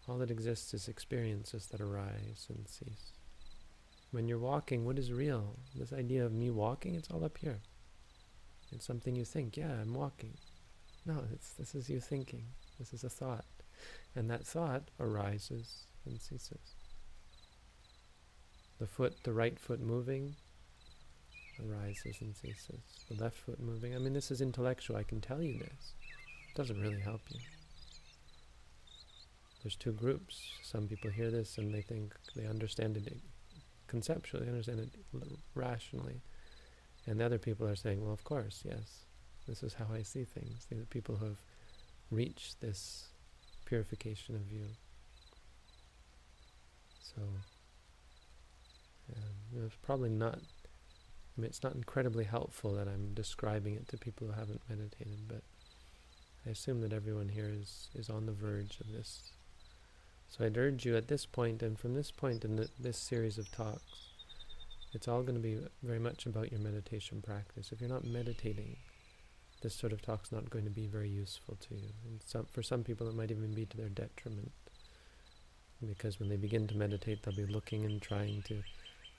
all 0.08 0.18
that 0.18 0.30
exists 0.30 0.72
is 0.72 0.88
experiences 0.88 1.66
that 1.66 1.80
arise 1.80 2.46
and 2.48 2.66
cease. 2.66 3.12
When 4.10 4.26
you're 4.26 4.38
walking, 4.38 4.86
what 4.86 4.98
is 4.98 5.12
real? 5.12 5.56
This 5.74 5.92
idea 5.92 6.24
of 6.24 6.32
me 6.32 6.50
walking, 6.50 6.94
it's 6.94 7.10
all 7.10 7.24
up 7.24 7.36
here. 7.38 7.60
It's 8.72 8.86
something 8.86 9.14
you 9.14 9.24
think, 9.24 9.56
yeah, 9.56 9.72
I'm 9.80 9.92
walking. 9.92 10.34
No, 11.04 11.24
it's, 11.32 11.52
this 11.52 11.74
is 11.74 11.90
you 11.90 12.00
thinking. 12.00 12.44
This 12.78 12.92
is 12.92 13.04
a 13.04 13.10
thought. 13.10 13.44
And 14.16 14.30
that 14.30 14.46
thought 14.46 14.90
arises 14.98 15.84
and 16.06 16.20
ceases. 16.20 16.74
The 18.78 18.86
foot, 18.86 19.14
the 19.24 19.32
right 19.32 19.58
foot 19.58 19.80
moving, 19.80 20.36
arises 21.66 22.16
and 22.20 22.36
ceases. 22.36 22.80
The 23.10 23.22
left 23.22 23.36
foot 23.36 23.60
moving. 23.60 23.94
I 23.94 23.98
mean, 23.98 24.12
this 24.12 24.30
is 24.30 24.40
intellectual. 24.40 24.96
I 24.96 25.02
can 25.02 25.20
tell 25.20 25.42
you 25.42 25.58
this. 25.58 25.94
It 26.50 26.56
doesn't 26.56 26.80
really 26.80 27.00
help 27.00 27.22
you. 27.30 27.40
There's 29.62 29.76
two 29.76 29.92
groups. 29.92 30.40
Some 30.62 30.86
people 30.86 31.10
hear 31.10 31.30
this 31.30 31.58
and 31.58 31.74
they 31.74 31.82
think 31.82 32.14
they 32.36 32.46
understand 32.46 32.96
it 32.96 33.18
conceptually, 33.88 34.44
they 34.44 34.50
understand 34.50 34.80
it 34.80 34.90
rationally. 35.54 36.20
And 37.06 37.18
the 37.18 37.24
other 37.24 37.38
people 37.38 37.66
are 37.66 37.74
saying, 37.74 38.02
well, 38.02 38.12
of 38.12 38.22
course, 38.22 38.62
yes. 38.64 39.04
This 39.48 39.62
is 39.62 39.74
how 39.74 39.86
I 39.92 40.02
see 40.02 40.24
things. 40.24 40.66
The 40.70 40.76
people 40.86 41.16
who 41.16 41.24
have 41.24 41.40
reached 42.10 42.60
this 42.60 43.08
purification 43.64 44.34
of 44.34 44.42
view. 44.42 44.66
So, 47.00 47.22
um, 49.16 49.64
it's 49.64 49.74
probably 49.82 50.10
not, 50.10 50.38
I 51.38 51.40
mean, 51.40 51.48
it's 51.48 51.62
not 51.62 51.76
incredibly 51.76 52.24
helpful 52.24 52.74
that 52.74 52.88
I'm 52.88 53.14
describing 53.14 53.74
it 53.76 53.86
to 53.88 53.96
people 53.96 54.26
who 54.26 54.32
haven't 54.32 54.62
meditated, 54.68 55.28
but 55.28 55.42
I 56.44 56.50
assume 56.50 56.80
that 56.80 56.92
everyone 56.92 57.28
here 57.28 57.48
is, 57.48 57.88
is 57.94 58.10
on 58.10 58.26
the 58.26 58.32
verge 58.32 58.80
of 58.80 58.90
this. 58.92 59.30
So 60.28 60.44
I'd 60.44 60.58
urge 60.58 60.84
you 60.84 60.96
at 60.96 61.06
this 61.06 61.26
point, 61.26 61.62
and 61.62 61.78
from 61.78 61.94
this 61.94 62.10
point 62.10 62.44
in 62.44 62.56
the, 62.56 62.68
this 62.80 62.98
series 62.98 63.38
of 63.38 63.52
talks, 63.52 64.10
it's 64.92 65.06
all 65.06 65.22
going 65.22 65.36
to 65.36 65.40
be 65.40 65.58
very 65.82 66.00
much 66.00 66.26
about 66.26 66.50
your 66.50 66.60
meditation 66.60 67.22
practice. 67.22 67.70
If 67.70 67.80
you're 67.80 67.88
not 67.88 68.04
meditating, 68.04 68.76
this 69.62 69.76
sort 69.76 69.92
of 69.92 70.02
talk's 70.02 70.32
not 70.32 70.50
going 70.50 70.64
to 70.64 70.70
be 70.70 70.86
very 70.88 71.08
useful 71.08 71.56
to 71.68 71.74
you. 71.74 71.90
And 72.04 72.20
some, 72.24 72.46
for 72.50 72.64
some 72.64 72.82
people, 72.82 73.08
it 73.08 73.14
might 73.14 73.30
even 73.30 73.54
be 73.54 73.66
to 73.66 73.76
their 73.76 73.88
detriment. 73.88 74.50
Because 75.86 76.18
when 76.18 76.30
they 76.30 76.36
begin 76.36 76.66
to 76.66 76.76
meditate, 76.76 77.22
they'll 77.22 77.36
be 77.36 77.46
looking 77.46 77.84
and 77.84 78.02
trying 78.02 78.42
to, 78.48 78.62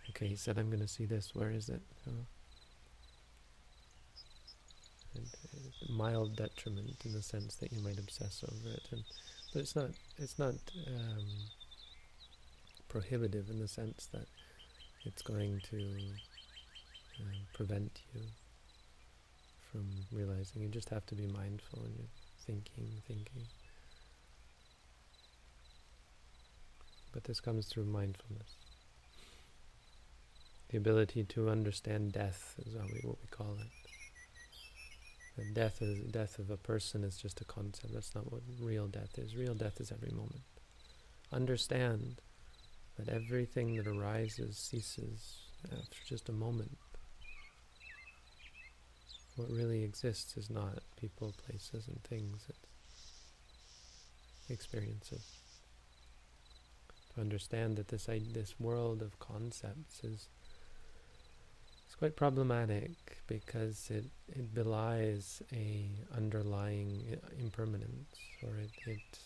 okay, 0.09 0.27
he 0.27 0.35
said, 0.35 0.57
I'm 0.57 0.69
going 0.69 0.81
to 0.81 0.87
see 0.87 1.05
this, 1.05 1.33
where 1.33 1.51
is 1.51 1.69
it? 1.69 1.81
And, 2.05 2.25
uh, 5.15 5.91
mild 5.91 6.35
detriment 6.35 7.03
in 7.05 7.13
the 7.13 7.21
sense 7.21 7.55
that 7.55 7.71
you 7.71 7.81
might 7.81 7.99
obsess 7.99 8.43
over 8.43 8.73
it. 8.73 8.87
And, 8.91 9.03
but 9.53 9.61
it's 9.61 9.75
not, 9.75 9.89
it's 10.17 10.37
not 10.37 10.55
um, 10.87 11.25
prohibitive 12.87 13.49
in 13.49 13.59
the 13.59 13.67
sense 13.67 14.07
that 14.13 14.27
it's 15.05 15.21
going 15.21 15.61
to 15.69 15.77
uh, 17.19 17.37
prevent 17.53 18.01
you 18.13 18.21
from 19.71 19.85
realizing. 20.11 20.61
You 20.61 20.69
just 20.69 20.89
have 20.89 21.05
to 21.07 21.15
be 21.15 21.27
mindful 21.27 21.79
when 21.81 21.93
you're 21.97 22.07
thinking, 22.45 23.01
thinking. 23.07 23.43
But 27.11 27.23
this 27.23 27.39
comes 27.39 27.67
through 27.67 27.85
mindfulness. 27.85 28.55
The 30.69 30.77
ability 30.77 31.23
to 31.23 31.49
understand 31.49 32.11
death 32.11 32.55
is 32.65 32.75
what 32.75 32.85
we, 32.85 32.99
what 33.03 33.17
we 33.21 33.27
call 33.29 33.57
it. 33.59 33.67
And 35.37 35.55
death 35.55 35.81
is 35.81 35.99
death 36.11 36.37
of 36.37 36.51
a 36.51 36.57
person 36.57 37.03
is 37.03 37.17
just 37.17 37.41
a 37.41 37.45
concept. 37.45 37.93
That's 37.93 38.13
not 38.13 38.31
what 38.31 38.41
real 38.61 38.87
death 38.87 39.17
is. 39.17 39.35
Real 39.35 39.55
death 39.55 39.79
is 39.79 39.91
every 39.91 40.11
moment. 40.11 40.43
Understand 41.31 42.21
that 42.97 43.09
everything 43.09 43.75
that 43.75 43.87
arises 43.87 44.57
ceases 44.57 45.39
after 45.65 45.97
just 46.05 46.29
a 46.29 46.33
moment. 46.33 46.77
What 49.37 49.49
really 49.49 49.83
exists 49.83 50.35
is 50.35 50.49
not 50.49 50.79
people, 50.97 51.33
places, 51.47 51.87
and 51.87 52.03
things, 52.03 52.45
it's 52.49 52.69
experiences. 54.49 55.25
To 57.15 57.21
understand 57.21 57.77
that 57.77 57.87
this, 57.87 58.05
this 58.05 58.59
world 58.59 59.01
of 59.01 59.17
concepts 59.19 60.03
is 60.03 60.27
quite 61.99 62.15
problematic 62.15 63.21
because 63.27 63.91
it, 63.91 64.05
it 64.29 64.53
belies 64.55 65.43
a 65.51 65.89
underlying 66.15 67.17
impermanence, 67.37 68.15
or 68.41 68.57
it, 68.57 68.71
it 68.87 69.19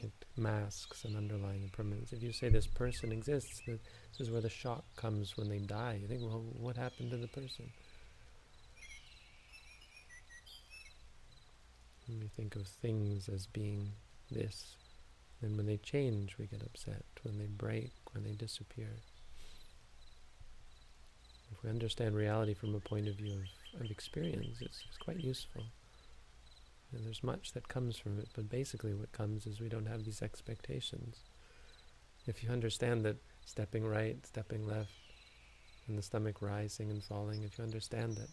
it 0.00 0.12
masks 0.36 1.04
an 1.04 1.16
underlying 1.16 1.64
impermanence. 1.64 2.12
If 2.12 2.22
you 2.22 2.30
say 2.30 2.48
this 2.50 2.68
person 2.68 3.10
exists, 3.10 3.60
this 3.66 3.80
is 4.20 4.30
where 4.30 4.40
the 4.40 4.48
shock 4.48 4.84
comes 4.94 5.36
when 5.36 5.48
they 5.48 5.58
die. 5.58 5.98
You 6.00 6.06
think, 6.06 6.22
well, 6.22 6.44
what 6.56 6.76
happened 6.76 7.10
to 7.10 7.16
the 7.16 7.26
person? 7.26 7.72
And 12.06 12.20
we 12.22 12.28
think 12.28 12.54
of 12.54 12.68
things 12.68 13.28
as 13.28 13.46
being 13.46 13.90
this. 14.30 14.76
And 15.42 15.56
when 15.56 15.66
they 15.66 15.78
change, 15.78 16.38
we 16.38 16.46
get 16.46 16.62
upset. 16.62 17.04
When 17.24 17.38
they 17.38 17.46
break, 17.46 17.90
when 18.12 18.22
they 18.22 18.32
disappear. 18.32 18.90
If 21.52 21.62
we 21.62 21.70
understand 21.70 22.14
reality 22.14 22.54
from 22.54 22.74
a 22.74 22.80
point 22.80 23.08
of 23.08 23.14
view 23.14 23.42
of, 23.74 23.80
of 23.82 23.90
experience, 23.90 24.58
it's, 24.60 24.82
it's 24.88 24.98
quite 24.98 25.20
useful. 25.20 25.64
And 26.92 27.04
there's 27.04 27.22
much 27.22 27.52
that 27.52 27.68
comes 27.68 27.98
from 27.98 28.18
it, 28.18 28.28
but 28.34 28.48
basically 28.48 28.94
what 28.94 29.12
comes 29.12 29.46
is 29.46 29.60
we 29.60 29.68
don't 29.68 29.86
have 29.86 30.04
these 30.04 30.22
expectations. 30.22 31.18
If 32.26 32.42
you 32.42 32.50
understand 32.50 33.04
that 33.04 33.16
stepping 33.44 33.86
right, 33.86 34.16
stepping 34.26 34.66
left, 34.66 34.90
and 35.86 35.96
the 35.96 36.02
stomach 36.02 36.42
rising 36.42 36.90
and 36.90 37.02
falling, 37.02 37.42
if 37.42 37.58
you 37.58 37.64
understand 37.64 38.16
that 38.16 38.28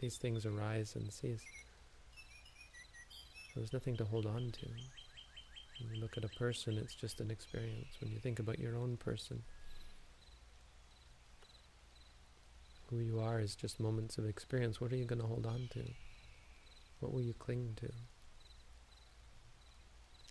these 0.00 0.16
things 0.16 0.44
arise 0.44 0.96
and 0.96 1.12
cease, 1.12 1.44
there's 3.54 3.72
nothing 3.72 3.96
to 3.96 4.04
hold 4.04 4.26
on 4.26 4.50
to. 4.52 4.66
When 5.80 5.94
you 5.94 6.00
look 6.00 6.16
at 6.16 6.24
a 6.24 6.28
person, 6.38 6.76
it's 6.76 6.94
just 6.94 7.20
an 7.20 7.30
experience. 7.30 7.88
When 8.00 8.12
you 8.12 8.18
think 8.18 8.38
about 8.38 8.58
your 8.58 8.76
own 8.76 8.96
person, 8.96 9.42
who 12.90 12.98
you 12.98 13.20
are 13.20 13.40
is 13.40 13.54
just 13.54 13.80
moments 13.80 14.18
of 14.18 14.26
experience. 14.26 14.80
What 14.80 14.92
are 14.92 14.96
you 14.96 15.04
going 15.04 15.20
to 15.20 15.26
hold 15.26 15.46
on 15.46 15.68
to? 15.72 15.80
What 17.00 17.12
will 17.12 17.22
you 17.22 17.34
cling 17.34 17.74
to? 17.76 17.90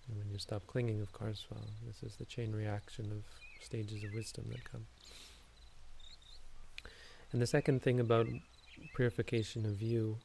And 0.08 0.18
when 0.18 0.30
you 0.30 0.38
stop 0.38 0.68
clinging, 0.68 1.02
of 1.02 1.12
course, 1.14 1.46
well, 1.50 1.66
this 1.86 2.04
is 2.04 2.18
the 2.18 2.26
chain 2.26 2.52
reaction 2.52 3.12
of 3.12 3.24
stages 3.64 4.04
of 4.04 4.14
wisdom 4.14 4.46
that 4.50 4.64
come. 4.70 4.86
And 7.32 7.42
the 7.42 7.48
second 7.48 7.82
thing 7.84 8.00
about 8.00 8.28
purification 8.96 9.66
of 9.66 9.74
view 9.74 10.18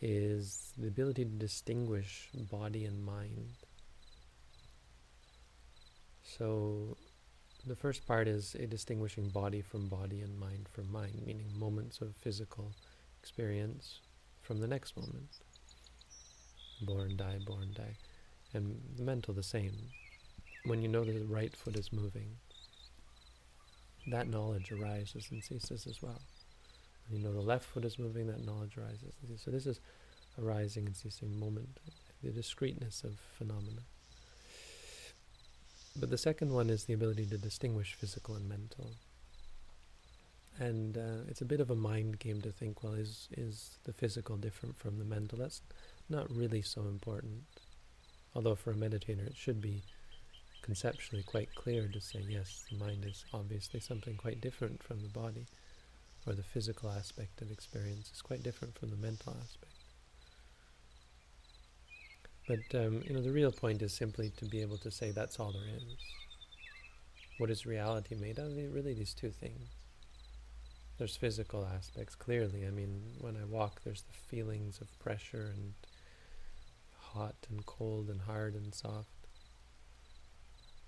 is 0.00 0.72
the 0.78 0.88
ability 0.88 1.24
to 1.24 1.30
distinguish 1.30 2.28
body 2.34 2.84
and 2.84 3.04
mind. 3.04 3.50
So 6.22 6.96
the 7.66 7.76
first 7.76 8.06
part 8.06 8.26
is 8.26 8.54
a 8.56 8.66
distinguishing 8.66 9.28
body 9.28 9.60
from 9.60 9.88
body 9.88 10.20
and 10.20 10.38
mind 10.38 10.68
from 10.72 10.90
mind, 10.90 11.22
meaning 11.24 11.46
moments 11.56 12.00
of 12.00 12.14
physical 12.16 12.72
experience 13.20 14.00
from 14.42 14.60
the 14.60 14.66
next 14.66 14.96
moment. 14.96 15.28
Born, 16.82 17.16
die, 17.16 17.38
born, 17.46 17.72
die. 17.74 17.96
And 18.52 18.80
the 18.96 19.02
mental 19.02 19.32
the 19.32 19.42
same. 19.42 19.76
When 20.64 20.82
you 20.82 20.88
know 20.88 21.04
the 21.04 21.24
right 21.24 21.54
foot 21.56 21.76
is 21.76 21.92
moving, 21.92 22.36
that 24.08 24.28
knowledge 24.28 24.72
arises 24.72 25.28
and 25.30 25.42
ceases 25.42 25.86
as 25.86 26.02
well. 26.02 26.20
When 27.08 27.20
you 27.20 27.26
know 27.26 27.32
the 27.32 27.40
left 27.40 27.64
foot 27.64 27.84
is 27.84 27.98
moving, 27.98 28.26
that 28.26 28.44
knowledge 28.44 28.76
arises 28.76 29.14
and 29.20 29.30
ceases. 29.30 29.42
So 29.44 29.50
this 29.50 29.66
is 29.66 29.80
a 30.38 30.42
rising 30.42 30.86
and 30.86 30.96
ceasing 30.96 31.38
moment, 31.38 31.78
the 32.22 32.30
discreteness 32.30 33.04
of 33.04 33.18
phenomena. 33.38 33.82
But 35.94 36.10
the 36.10 36.18
second 36.18 36.52
one 36.52 36.70
is 36.70 36.84
the 36.84 36.94
ability 36.94 37.26
to 37.26 37.38
distinguish 37.38 37.94
physical 37.94 38.34
and 38.34 38.48
mental. 38.48 38.90
And 40.58 40.96
uh, 40.96 41.24
it's 41.28 41.40
a 41.40 41.46
bit 41.46 41.60
of 41.60 41.70
a 41.70 41.74
mind 41.74 42.18
game 42.18 42.40
to 42.42 42.50
think, 42.50 42.82
well, 42.82 42.94
is 42.94 43.28
is 43.36 43.78
the 43.84 43.92
physical 43.92 44.36
different 44.36 44.76
from 44.76 44.98
the 44.98 45.04
mental? 45.04 45.38
That's 45.38 45.62
not 46.08 46.30
really 46.30 46.62
so 46.62 46.82
important. 46.82 47.42
Although 48.34 48.54
for 48.54 48.70
a 48.70 48.74
meditator, 48.74 49.26
it 49.26 49.36
should 49.36 49.60
be 49.60 49.82
conceptually 50.62 51.22
quite 51.22 51.54
clear 51.54 51.88
to 51.88 52.00
say, 52.00 52.20
yes, 52.26 52.64
the 52.70 52.78
mind 52.78 53.04
is 53.04 53.24
obviously 53.34 53.80
something 53.80 54.16
quite 54.16 54.40
different 54.40 54.82
from 54.82 55.02
the 55.02 55.08
body, 55.08 55.46
or 56.26 56.34
the 56.34 56.42
physical 56.42 56.90
aspect 56.90 57.42
of 57.42 57.50
experience 57.50 58.10
is 58.12 58.22
quite 58.22 58.42
different 58.42 58.78
from 58.78 58.90
the 58.90 58.96
mental 58.96 59.36
aspect. 59.42 59.81
But 62.46 62.74
um, 62.74 63.02
you 63.06 63.14
know, 63.14 63.22
the 63.22 63.30
real 63.30 63.52
point 63.52 63.82
is 63.82 63.92
simply 63.92 64.30
to 64.36 64.44
be 64.44 64.60
able 64.62 64.78
to 64.78 64.90
say 64.90 65.10
that's 65.10 65.38
all 65.38 65.52
there 65.52 65.76
is. 65.76 65.96
What 67.38 67.50
is 67.50 67.66
reality 67.66 68.14
made 68.14 68.38
of? 68.38 68.56
Really, 68.56 68.94
these 68.94 69.14
two 69.14 69.30
things. 69.30 69.68
There's 70.98 71.16
physical 71.16 71.66
aspects, 71.74 72.14
clearly. 72.14 72.66
I 72.66 72.70
mean, 72.70 73.02
when 73.20 73.36
I 73.36 73.44
walk, 73.44 73.82
there's 73.82 74.02
the 74.02 74.12
feelings 74.12 74.80
of 74.80 74.98
pressure 74.98 75.52
and 75.54 75.72
hot 76.98 77.34
and 77.48 77.64
cold 77.66 78.08
and 78.08 78.20
hard 78.20 78.54
and 78.54 78.74
soft. 78.74 79.08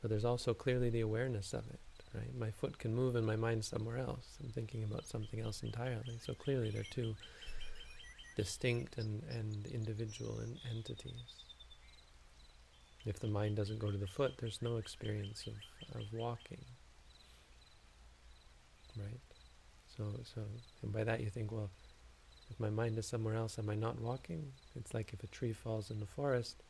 But 0.00 0.10
there's 0.10 0.24
also 0.24 0.54
clearly 0.54 0.90
the 0.90 1.00
awareness 1.00 1.54
of 1.54 1.64
it, 1.70 1.80
right? 2.14 2.36
My 2.38 2.50
foot 2.50 2.78
can 2.78 2.94
move 2.94 3.16
and 3.16 3.26
my 3.26 3.36
mind 3.36 3.64
somewhere 3.64 3.98
else. 3.98 4.36
I'm 4.42 4.50
thinking 4.50 4.84
about 4.84 5.06
something 5.06 5.40
else 5.40 5.62
entirely. 5.62 6.18
So 6.24 6.34
clearly 6.34 6.70
they're 6.70 6.84
two 6.84 7.14
distinct 8.36 8.98
and, 8.98 9.22
and 9.30 9.66
individual 9.66 10.40
en- 10.40 10.58
entities. 10.74 11.44
If 13.06 13.20
the 13.20 13.28
mind 13.28 13.56
doesn't 13.56 13.78
go 13.78 13.90
to 13.90 13.98
the 13.98 14.06
foot, 14.06 14.34
there's 14.38 14.62
no 14.62 14.76
experience 14.76 15.46
of, 15.46 16.00
of 16.00 16.06
walking. 16.12 16.64
Right? 18.96 19.20
So, 19.96 20.20
so, 20.34 20.42
and 20.82 20.92
by 20.92 21.04
that 21.04 21.20
you 21.20 21.30
think, 21.30 21.52
well, 21.52 21.70
if 22.50 22.58
my 22.58 22.70
mind 22.70 22.98
is 22.98 23.06
somewhere 23.06 23.34
else, 23.34 23.58
am 23.58 23.70
I 23.70 23.74
not 23.74 24.00
walking? 24.00 24.52
It's 24.74 24.94
like 24.94 25.12
if 25.12 25.22
a 25.22 25.28
tree 25.28 25.52
falls 25.52 25.90
in 25.90 26.00
the 26.00 26.06
forest 26.06 26.62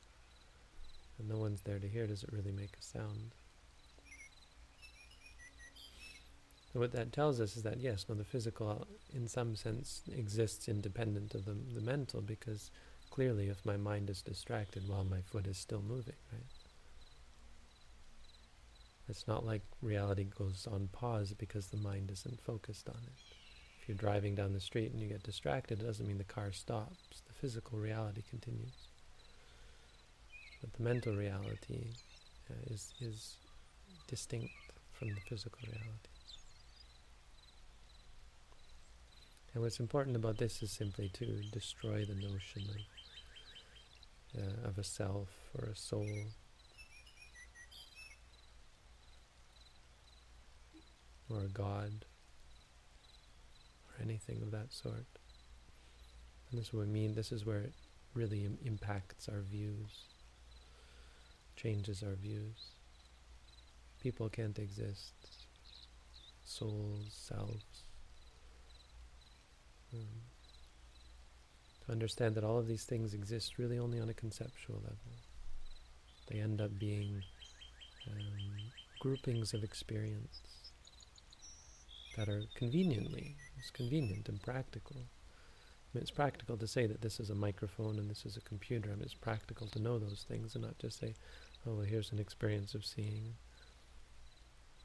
and 1.19 1.29
no 1.29 1.37
one's 1.37 1.63
there 1.63 1.79
to 1.79 1.89
hear, 1.89 2.07
does 2.07 2.23
it 2.23 2.33
really 2.33 2.53
make 2.53 2.77
a 2.79 2.83
sound? 2.83 3.35
So 6.75 6.81
what 6.81 6.91
that 6.91 7.13
tells 7.13 7.41
us 7.41 7.57
is 7.57 7.63
that 7.63 7.79
yes, 7.79 8.05
no, 8.09 8.17
the 8.17 8.25
physical, 8.25 8.85
in 9.15 9.29
some 9.29 9.55
sense, 9.55 10.03
exists 10.13 10.69
independent 10.69 11.33
of 11.37 11.45
the, 11.45 11.57
the 11.73 11.81
mental, 11.81 12.21
because 12.21 12.73
clearly, 13.11 13.49
if 13.49 13.65
my 13.65 13.77
mind 13.77 14.11
is 14.11 14.23
distracted 14.23 14.89
while 14.89 15.05
my 15.05 15.21
foot 15.21 15.47
is 15.47 15.57
still 15.57 15.83
moving, 15.83 16.17
right? 16.33 16.43
It's 19.09 19.29
not 19.29 19.47
like 19.47 19.63
reality 19.83 20.25
goes 20.25 20.67
on 20.69 20.89
pause 20.91 21.33
because 21.33 21.69
the 21.69 21.77
mind 21.77 22.11
isn't 22.11 22.41
focused 22.41 22.89
on 22.89 22.97
it. 23.07 23.37
If 23.81 23.89
you're 23.89 23.97
driving 23.97 24.35
down 24.35 24.53
the 24.53 24.59
street 24.59 24.91
and 24.91 25.01
you 25.01 25.07
get 25.07 25.23
distracted, 25.23 25.81
it 25.81 25.87
doesn't 25.87 26.09
mean 26.09 26.19
the 26.19 26.25
car 26.25 26.51
stops. 26.51 27.23
The 27.29 27.35
physical 27.35 27.79
reality 27.79 28.23
continues. 28.29 28.89
But 30.61 30.73
the 30.73 30.83
mental 30.83 31.15
reality 31.15 31.85
uh, 32.51 32.73
is, 32.75 32.95
is 33.01 33.37
distinct 34.09 34.51
from 34.93 35.11
the 35.11 35.21
physical 35.29 35.61
reality. 35.69 36.14
And 39.55 39.63
what's 39.63 39.79
important 39.79 40.17
about 40.17 40.39
this 40.39 40.63
is 40.63 40.73
simply 40.73 41.09
to 41.11 41.27
destroy 41.53 42.05
the 42.05 42.17
notion 42.17 42.65
of, 44.35 44.43
uh, 44.43 44.69
of 44.69 44.79
a 44.79 44.85
self 44.85 45.29
or 45.57 45.69
a 45.69 45.77
soul. 45.77 46.09
Or 51.31 51.41
a 51.41 51.49
god, 51.49 52.05
or 53.89 54.03
anything 54.03 54.43
of 54.43 54.51
that 54.51 54.73
sort. 54.73 55.07
And 56.51 56.61
this 56.61 56.69
is 56.69 56.75
what 56.75 56.83
I 56.83 56.87
mean, 56.87 57.15
this 57.15 57.33
is 57.33 57.47
where 57.47 57.61
it 57.61 57.73
really 58.13 58.45
Im 58.45 58.59
impacts 58.65 59.29
our 59.29 59.41
views, 59.41 60.05
changes 61.57 62.03
our 62.03 62.15
views. 62.15 62.73
People 64.01 64.29
can't 64.29 64.59
exist, 64.59 65.15
souls, 66.45 67.09
selves. 67.11 67.85
Um, 69.95 70.25
to 71.87 71.93
understand 71.93 72.35
that 72.35 72.45
all 72.45 72.59
of 72.59 72.67
these 72.67 72.85
things 72.85 73.15
exist 73.15 73.59
really 73.59 73.79
only 73.79 74.01
on 74.01 74.09
a 74.09 74.15
conceptual 74.15 74.77
level. 74.77 75.19
They 76.29 76.41
end 76.41 76.61
up 76.61 76.79
being 76.79 77.23
um, 78.11 78.17
groupings 79.01 79.53
of 79.53 79.63
experience 79.63 80.41
that 82.17 82.29
are 82.29 82.43
conveniently, 82.55 83.37
it's 83.59 83.71
convenient 83.71 84.29
and 84.29 84.41
practical. 84.41 84.97
I 84.97 85.99
mean, 85.99 86.03
it's 86.03 86.11
practical 86.11 86.57
to 86.57 86.67
say 86.67 86.87
that 86.87 87.03
this 87.03 87.21
is 87.21 87.31
a 87.31 87.35
microphone 87.35 87.99
and 87.99 88.09
this 88.09 88.25
is 88.25 88.37
a 88.37 88.41
computer. 88.41 88.91
I 88.91 88.95
mean, 88.95 89.03
it's 89.03 89.15
practical 89.15 89.67
to 89.69 89.83
know 89.83 89.99
those 89.99 90.25
things 90.27 90.55
and 90.55 90.65
not 90.65 90.79
just 90.79 90.99
say, 90.99 91.15
oh, 91.67 91.75
well, 91.75 91.85
here's 91.85 92.13
an 92.13 92.19
experience 92.19 92.75
of 92.75 92.85
seeing. 92.85 93.35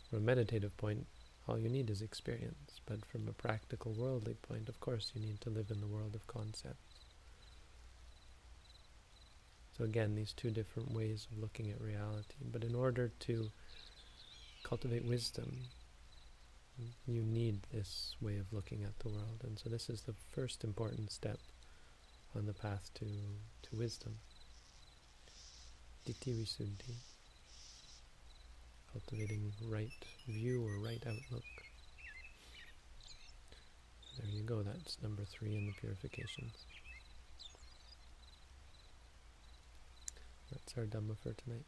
From 0.09 0.19
a 0.19 0.21
meditative 0.21 0.75
point, 0.75 1.05
all 1.49 1.57
you 1.57 1.69
need 1.69 1.89
is 1.89 2.01
experience. 2.01 2.79
But 2.85 3.05
from 3.05 3.27
a 3.27 3.33
practical, 3.33 3.93
worldly 3.93 4.35
point, 4.35 4.69
of 4.69 4.79
course, 4.79 5.11
you 5.15 5.21
need 5.21 5.41
to 5.41 5.49
live 5.49 5.71
in 5.71 5.81
the 5.81 5.87
world 5.87 6.13
of 6.13 6.27
concepts. 6.27 6.77
So 9.77 9.83
again, 9.85 10.13
these 10.15 10.33
two 10.33 10.51
different 10.51 10.91
ways 10.91 11.27
of 11.31 11.39
looking 11.39 11.71
at 11.71 11.81
reality. 11.81 12.35
But 12.51 12.63
in 12.63 12.75
order 12.75 13.11
to 13.21 13.49
cultivate 14.63 15.05
wisdom, 15.05 15.57
you 17.07 17.23
need 17.23 17.61
this 17.73 18.15
way 18.21 18.37
of 18.37 18.51
looking 18.51 18.83
at 18.83 18.99
the 18.99 19.09
world. 19.09 19.41
And 19.43 19.57
so 19.57 19.69
this 19.69 19.89
is 19.89 20.01
the 20.01 20.15
first 20.31 20.63
important 20.63 21.11
step 21.11 21.39
on 22.35 22.45
the 22.45 22.53
path 22.53 22.91
to, 22.95 23.05
to 23.05 23.75
wisdom. 23.75 24.17
Ditthi 26.05 26.35
Visuddhi. 26.35 26.95
Cultivating 28.91 29.53
right 29.67 29.91
view 30.27 30.65
or 30.65 30.83
right 30.83 31.01
outlook. 31.05 31.43
There 34.17 34.29
you 34.29 34.43
go, 34.43 34.63
that's 34.63 34.97
number 35.01 35.23
three 35.23 35.55
in 35.55 35.67
the 35.67 35.73
purifications. 35.73 36.65
That's 40.51 40.77
our 40.77 40.85
Dhamma 40.85 41.17
for 41.17 41.33
tonight. 41.33 41.65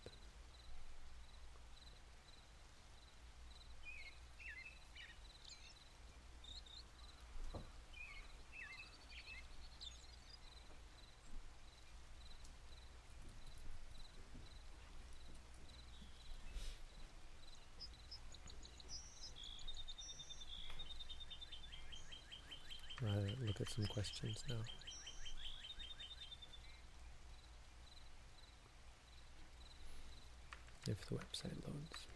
look 23.51 23.61
at 23.61 23.69
some 23.69 23.85
questions 24.21 24.43
now. 24.49 24.55
If 30.87 31.05
the 31.07 31.15
website 31.15 31.63
loads. 31.65 32.07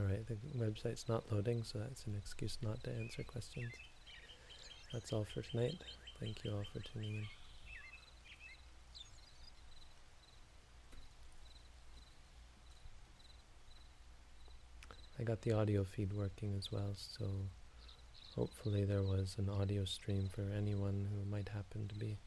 Alright, 0.00 0.26
the 0.26 0.34
website's 0.60 1.08
not 1.08 1.30
loading, 1.32 1.62
so 1.64 1.78
that's 1.78 2.04
an 2.06 2.14
excuse 2.16 2.58
not 2.62 2.82
to 2.84 2.90
answer 2.90 3.22
questions. 3.22 3.72
That's 4.92 5.12
all 5.12 5.26
for 5.32 5.42
tonight. 5.42 5.78
Thank 6.20 6.44
you 6.44 6.52
all 6.52 6.64
for 6.72 6.80
tuning 6.80 7.16
in. 7.16 7.24
I 15.18 15.22
got 15.22 15.42
the 15.42 15.52
audio 15.52 15.84
feed 15.84 16.12
working 16.12 16.54
as 16.56 16.72
well, 16.72 16.94
so 16.96 17.26
hopefully 18.34 18.84
there 18.84 19.02
was 19.02 19.36
an 19.38 19.48
audio 19.48 19.84
stream 19.84 20.28
for 20.34 20.46
anyone 20.56 21.08
who 21.10 21.30
might 21.30 21.48
happen 21.48 21.88
to 21.88 21.94
be 21.94 22.18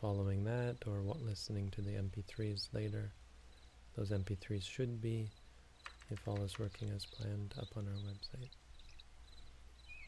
following 0.00 0.44
that 0.44 0.76
or 0.86 1.00
listening 1.22 1.70
to 1.70 1.80
the 1.80 1.92
MP3s 1.92 2.68
later. 2.72 3.10
Those 3.96 4.10
MP3s 4.10 4.62
should 4.62 5.00
be 5.00 5.30
if 6.10 6.26
all 6.26 6.42
is 6.42 6.58
working 6.58 6.90
as 6.90 7.06
planned 7.06 7.54
up 7.58 7.68
on 7.76 7.86
our 7.86 7.94
website. 7.94 8.50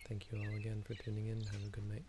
Thank 0.09 0.31
you 0.31 0.39
all 0.39 0.57
again 0.57 0.83
for 0.87 0.95
tuning 0.95 1.27
in. 1.27 1.41
Have 1.41 1.65
a 1.65 1.71
good 1.71 1.89
night. 1.89 2.05